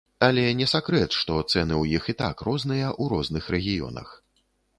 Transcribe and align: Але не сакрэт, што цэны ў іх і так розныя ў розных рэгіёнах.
Але 0.27 0.43
не 0.61 0.67
сакрэт, 0.71 1.17
што 1.19 1.37
цэны 1.51 1.75
ў 1.81 1.99
іх 1.99 2.07
і 2.15 2.15
так 2.23 2.35
розныя 2.49 2.87
ў 3.01 3.13
розных 3.13 3.53
рэгіёнах. 3.59 4.09